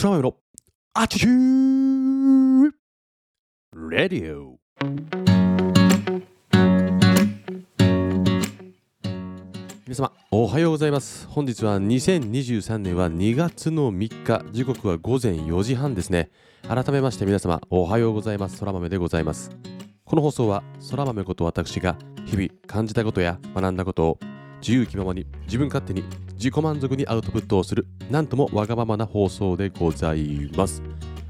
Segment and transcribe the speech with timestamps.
[0.00, 0.34] 空豆の
[0.94, 2.70] アチチュー
[3.90, 4.58] レディオ
[9.84, 11.26] 皆様おはようございます。
[11.26, 14.42] 本日は2023年は2月の3日。
[14.52, 16.30] 時刻は午前4時半ですね。
[16.66, 18.58] 改めまして皆様おはようございます。
[18.60, 19.50] 空豆でございます。
[20.06, 24.18] この放送は空豆こと私が日々感じたことや学んだことを
[24.62, 26.04] 自由気ままに自分勝手に
[26.40, 30.82] 自己満足にアウトプットをするなんともわがままな放送でございます。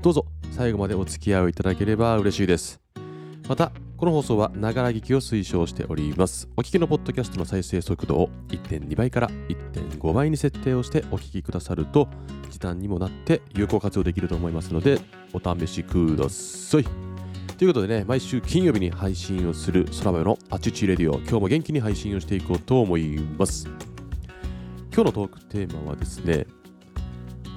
[0.00, 2.80] どうぞ最後までお付き合いをいただければ嬉しいです。
[3.46, 6.48] またこの放送はながら聞きを推奨しております。
[6.56, 12.08] お聞きのポッドキャストの再生速度を1.2倍から1.5倍に設定をしてお聞きくださると
[12.50, 15.00] 時短にもなって有効活用できると思いますので
[15.34, 16.84] お試しください。
[17.58, 23.68] ということでね、毎週金曜日に配信をする空豆のあちちレディオ、今日も元気に配信をしていこうと思います。
[24.94, 26.46] 今日のトークテーマはですね、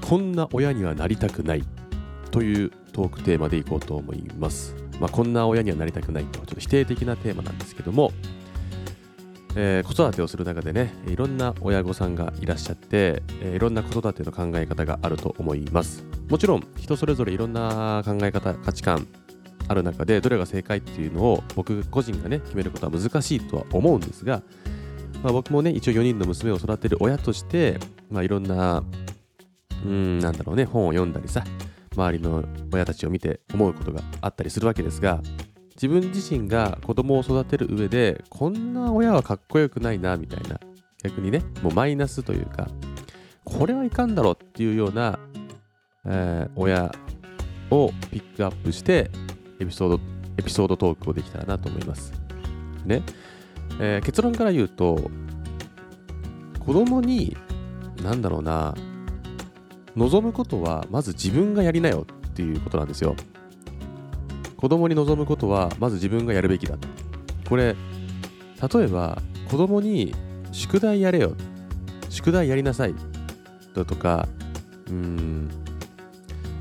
[0.09, 1.63] こんな親にはなりたくない
[2.31, 4.75] というトークテーマでいこうと思います。
[4.99, 8.11] まあ、こんな親にはなりたくないと、ちょっと否定的なテーマなんですけども、
[9.55, 16.03] えー子育てをする中でね、いろんな親御さんがいらっしゃって、えーいろんな子育ての考え方があると思います。
[16.31, 19.05] もちろん人それぞれいろんな考え方、価値観
[19.67, 24.41] ある中でどれが正解っていうのを僕個人がね決めることは難しいとは思うんですが、
[25.23, 28.83] まあ、僕もね一応4人の娘を育てる親として、まあ、いろんな
[29.85, 31.43] うんなんだろうね本を読んだりさ
[31.95, 35.21] 周りの親たちを見て思うことがあったりするわけですが
[35.75, 40.59] 自分自身が子供を育てる上でこんな親はかっこよくないなみたいな
[41.03, 42.67] 逆にねもうマイナスというか
[43.43, 45.19] これはいかんだろうっていうような、
[46.05, 46.91] えー親
[47.69, 49.09] をピックアップして
[49.59, 49.99] エピソード
[50.37, 52.13] エピソードトークをできたらなと思います。
[52.85, 53.03] ね、
[53.79, 55.09] えー結論から言うと
[56.59, 57.37] 子供に
[58.03, 58.75] 何だろうな
[59.95, 63.15] 望むことはまず自分がやりなよっていうことなんですよ。
[64.57, 66.77] 子供に望むことはまず自分がやるべきだ。
[67.47, 67.75] これ
[68.73, 70.13] 例えば子供に
[70.51, 71.35] 宿題やれよ
[72.09, 72.95] 宿題やりなさい
[73.75, 74.27] だとか
[74.89, 75.49] うん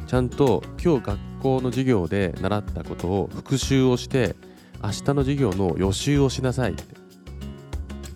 [0.06, 4.36] ちゃんと今日学校の授業で習ったことを復習をして
[4.82, 6.74] 明日の授業の予習をしなさい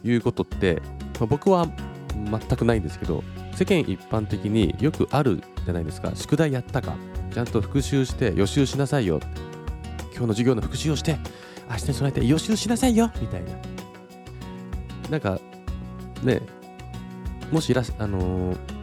[0.05, 0.81] いうことって、
[1.19, 1.67] まあ僕は
[2.15, 3.23] 全くないんですけど
[3.55, 6.13] 世間一般的によくあるじゃないですか。
[6.15, 6.95] 宿題やったか。
[7.33, 9.21] ちゃんと復習して予習しなさいよ。
[10.13, 11.19] 今日の授業の復習をして
[11.71, 13.11] 明日に備えて予習しなさいよ。
[13.21, 13.51] みたいな。
[15.11, 15.41] なんか
[16.23, 16.41] ね
[17.51, 18.81] もしいらっあのー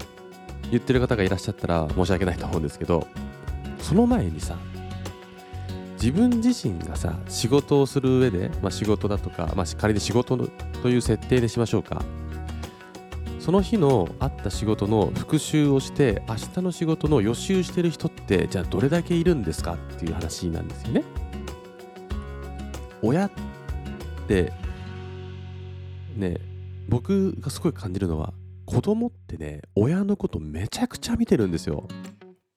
[0.69, 3.07] 言ってる方がいらっしゃったら申し訳ないと思うんですけど
[3.79, 4.57] その前にさ
[6.02, 10.38] 自分自身がさ仕事をする上で、まあ、仕事だとか、まあ、仮に仕事
[10.81, 12.03] という設定でしましょうか。
[13.40, 21.03] その日のあった仕事の復習をして明日の仕事の予習してる人ってじゃあどれだけいるんですかっていう話なんですよね。
[23.02, 23.31] 親っ
[24.28, 24.52] て
[26.18, 26.38] ね
[26.90, 28.34] 僕がすごい感じるのは
[28.66, 31.88] 子供ってね親のことめちゃくちゃ見てるんですよ。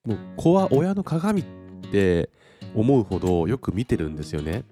[0.04, 1.44] もう子は親の鏡っ
[1.92, 2.30] て
[2.74, 4.64] 思うほどよく見てるんですよね。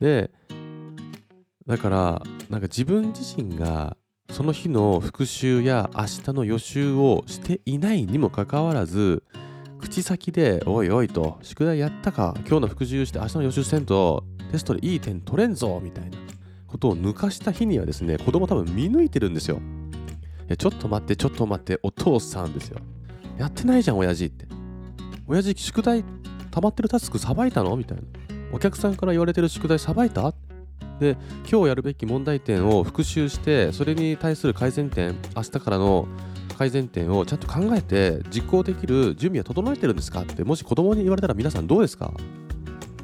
[0.00, 0.30] で
[1.66, 3.96] だからなんか自分自身が
[4.30, 9.22] その日の復習や明日の予習をしていないにもかかわらず
[9.78, 16.18] 口先で「おいおい」と「宿題やったか今日の復習して明日の予習せんとテストでいい点取れんぞ」みたいな
[16.66, 19.60] ことを抜かした日にはですね子供多分見抜いてるんですよ。
[20.48, 22.78] いやちょっと待ってちょっと待ってお父さんですよ。
[23.38, 24.46] やってないじゃん親父って。
[25.26, 26.04] 親父宿題
[26.58, 27.76] 溜まってるタスクさばいたの？
[27.76, 28.02] みたいな。
[28.52, 30.34] お客さんから言われてる宿題さばいた？
[30.98, 31.16] で
[31.48, 36.08] 今日やるべき問題点を復習してそれに対する改善点明日からの
[36.56, 40.22] 改善点をちゃんと考えて実行できる準備は整えてるんですか？
[40.22, 42.12] ってもし子供に言われたら皆さんどうですか？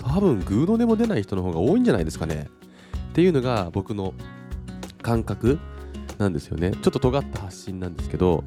[0.03, 2.49] 多分グーの音も出ない人の方が多いんじゃないですかね。
[3.11, 4.15] っていうのが僕の
[5.01, 5.61] 感覚
[6.19, 6.73] なんですよね。
[6.73, 8.43] ちょっと尖った発信なんですけど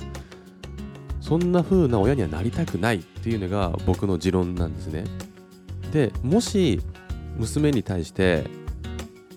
[1.28, 5.04] そんな風な親にはなりたくないっていうのが僕の持論なんですね。
[5.92, 6.80] でもし
[7.38, 8.46] 娘に対して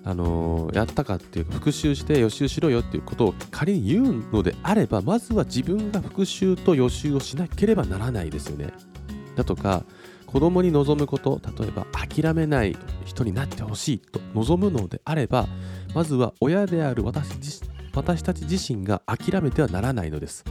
[0.04, 8.72] あのーやったかっていうか復習して予習しろよっていうことを仮に言うのであればまずは自分が復習と予習をしなければならないですよね。
[9.34, 9.84] だとか
[10.26, 15.48] 子供に望むこと例えば諦めない人になってほしいと望むのであれば
[15.92, 20.44] まずは親である私自私たち自身が諦めてはならないのです。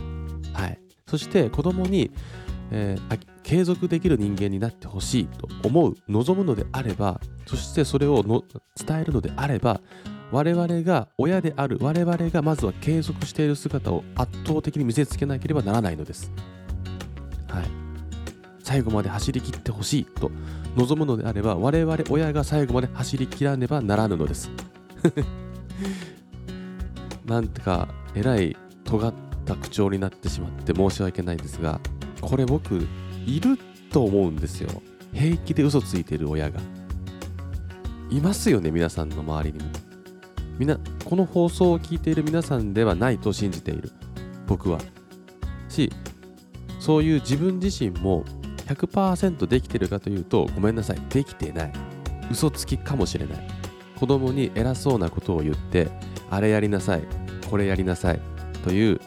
[0.53, 2.11] はい、そして子供に、
[2.71, 3.19] えー
[3.50, 8.44] 継続できる人間になってほしいと思う望むのであればそしてそれをの
[8.75, 9.81] 伝えるのであれば
[10.31, 16.31] 我々が親である我々がまずは継続している姿を圧倒的に見せつけなければならないのです。
[17.47, 17.63] はい、
[18.63, 20.29] 最後まで走り切ってほしいと
[20.75, 24.51] 望むのであれば我々親が最後まで走り切らねばならぬのです
[27.25, 29.13] なんてかえらい尖っ
[29.49, 31.79] た口調になってしまって申し訳ないですが
[32.21, 32.87] これ僕
[33.25, 33.57] いる
[33.91, 34.81] と思うんですよ
[35.13, 36.59] 平気で嘘ついてる親が
[38.09, 39.69] いますよね皆さんの周りにも
[40.57, 43.91] みなこの放送を聞いている皆さんではないと信じている
[44.45, 44.79] 僕は
[45.67, 45.91] し
[46.79, 48.25] そういう自分自身も
[48.67, 51.73] 100%できてるかというとごめんなさいできてない
[52.31, 53.47] 嘘つきかもしれない
[53.99, 55.87] 子供に偉そうなことを言って
[56.29, 57.03] あれやりなさい
[57.49, 58.19] これやりなさい
[58.63, 58.99] という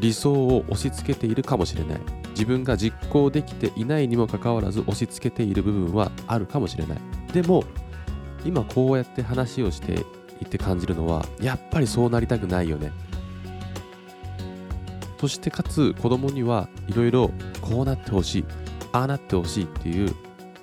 [0.00, 2.00] 理想を押し付けているかもしれない。
[2.30, 6.98] 自分が実行できていないにもかかわらず押し付けている部分はあるかもしれない。
[7.32, 7.64] でも
[8.44, 10.06] 今こうやって話をして
[10.40, 12.92] いて感じるのはやっぱりそうなりたくないよね。
[15.20, 17.30] そしてかつ子供にはいろいろ
[17.60, 18.44] こうなってほしい
[18.92, 20.14] ああなってほしいっていう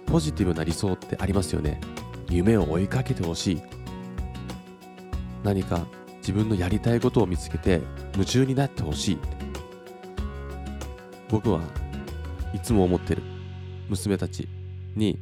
[0.08, 1.80] ポジティブな理想ってありますよね。
[2.30, 3.62] 夢を追いかけてほしい。
[5.44, 5.86] 何か
[6.18, 7.82] 自分のやりたいことを見つけて
[8.18, 9.18] 夢中になってほしい。
[11.30, 11.62] 僕は
[12.52, 13.22] いつも思ってる。
[13.90, 14.50] 娘たち
[14.96, 15.20] に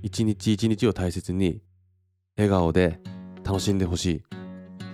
[0.00, 1.62] 一日一日を大切に
[2.36, 3.00] 笑顔で
[3.42, 4.24] 楽しんでほしい。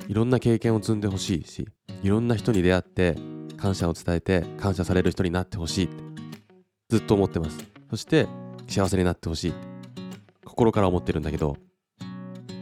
[0.09, 1.69] いろんな経験を積んでほしいし
[2.03, 3.15] いろんな人に出会って
[3.59, 5.91] 感謝を伝えて感謝される人になってほしい。
[6.89, 7.59] ずっと思ってます。
[7.91, 8.27] そして
[8.69, 9.55] 幸せになってほしい。
[10.47, 11.59] 心から思ってるんだけど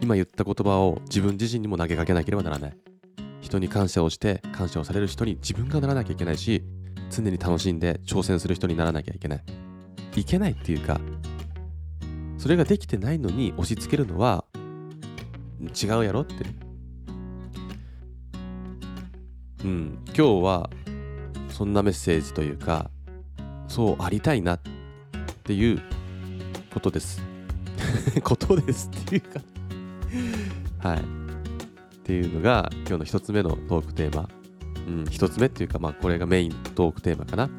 [0.02, 2.87] 今言った言葉を自分自身にも投げかけなければならない。
[3.48, 6.62] 人に感謝をして感謝をされる人に自分がならなきゃいけないし
[7.10, 9.44] 常に楽しんで挑戦する人にならなきゃいけない。
[10.16, 11.00] いけないっていうか
[12.38, 14.44] それができてないのに押し付けるのは
[15.60, 16.34] 違うやろって。
[19.64, 20.70] うん今日は
[21.48, 22.90] そんなメッセージというか
[23.66, 24.60] そうありたいなっ
[25.44, 25.82] ていう
[26.72, 27.22] ことです。
[28.22, 29.40] ことですっていうか。
[30.88, 31.27] はい。
[32.08, 34.30] っていうのが今日の一つ目のトークテーマ。
[34.86, 37.50] うん一つ目っていうかまあこれがメイントークテーマかな。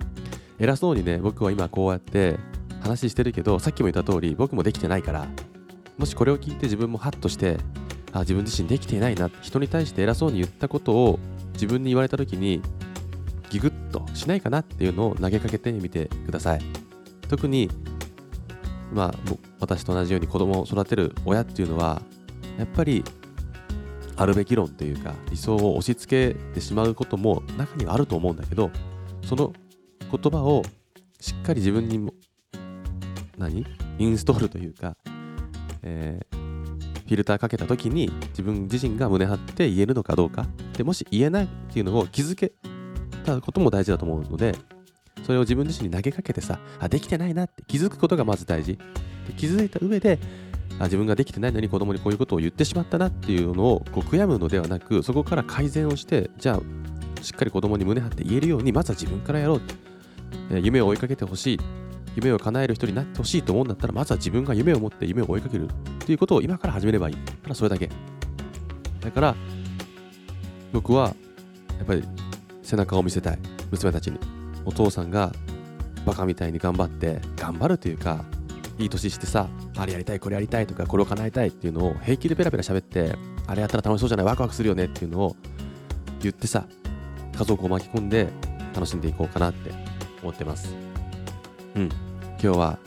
[0.57, 2.39] 偉そうにね僕は今こうやって
[2.81, 5.27] 話してるけどさっきも言った通り僕もできてないから
[5.99, 7.57] もしこれを聞いて自分もハッとして
[8.11, 11.19] あ自分自身できていないな人に対して偉そうに言ったことを
[11.53, 12.63] 自分に言われた時に
[13.51, 16.61] ギグッとしないかなっていうのを投げかけてみてください。
[17.29, 17.69] 特に
[18.91, 22.01] まあ私と同じように子供を育てる親っていうのは
[22.57, 23.03] やっぱり
[24.19, 28.69] あるべき論というか理想を押し付けてしまうことも中にはあると思うんだけど
[29.23, 29.53] その
[30.11, 30.61] 言葉を
[31.21, 32.13] しっかり自分にも
[33.37, 33.65] 何？
[33.97, 34.97] インストールというか、
[35.83, 40.45] えー、フィルターかけた時に自分自身が胸張って言えるのかどうか。
[40.77, 42.51] でもし言えないっていうのを気づけ
[43.25, 44.55] たことも大事だと思うので
[45.25, 48.77] それを自分自身に投げかけてさあできてないなって気づくことがまず大事。
[49.27, 50.19] で気づいた上で
[50.79, 59.61] あ自分ができてないのに子供にこういうことを言ってしまったなっていうのをこう悔やむのではなくそこから改善をしてじゃあしっかり子供に胸張って言えるようにまずは自分からやろう、
[60.51, 61.59] えー、夢を追いかけてほしい。
[62.15, 65.67] 夢を叶える人になってほしいと思うんだったらまずは自分が夢を持って夢を追いかけるっ
[65.99, 67.15] ていうことを今から始めればいい。
[67.15, 67.89] ただそれだけ。
[68.99, 69.35] だから
[70.73, 71.15] 僕は
[71.77, 72.03] やっぱり
[72.63, 73.39] 背中を見せたい。
[73.71, 74.19] 娘たちに。
[74.65, 75.31] お父さんが
[76.05, 78.25] バカみたいに頑張って頑張るというか
[78.79, 83.13] いい年してさあれやりたいこれやりたいとかこれを叶えたいっていうのを平気でペラペラ喋って
[83.45, 85.35] あれやったら楽しそうじゃないワクワクするよねっていうのを
[86.21, 86.65] 言ってさ
[87.37, 88.29] 家族を巻き込んで
[88.73, 89.71] 楽しんでいこうかなって
[90.21, 90.75] 思ってます。
[91.75, 91.89] うん。
[92.41, 92.79] 今日は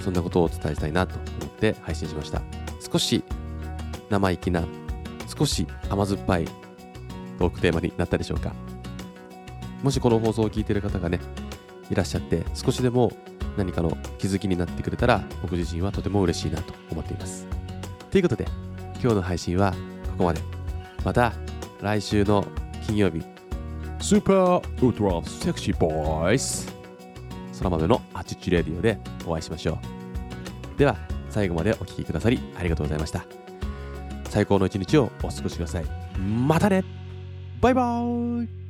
[0.00, 2.42] そんなことをお伝えしたいなと思って配信しました。
[2.80, 3.24] 少し
[4.10, 4.64] 生意気な
[5.36, 6.44] 少し甘酸っぱい
[7.38, 8.52] トークテーマになったでしょうか。
[9.82, 11.20] もしこの放送を聞いてる方がね
[11.90, 13.12] いらっしゃって少しでも
[13.56, 17.46] 何かの気づきになってくれたら僕自身はとても嬉しいなと思っています。
[18.10, 18.46] ということで
[19.00, 20.40] 今日の配信はここまで。
[21.04, 21.32] また
[21.82, 22.46] 来週の
[22.86, 23.22] 金曜日。
[24.00, 26.70] スーパーウルトラセクシーボーイス
[27.58, 29.78] 空豆のアチチューレディオでお会いしましょ
[30.74, 30.78] う。
[30.78, 30.96] では
[31.30, 33.24] 最後までお聴きくださりありがとうございました。
[34.28, 35.84] 最高の一日をお過ごしください。
[36.18, 36.84] またね。
[37.60, 38.63] バイバーイ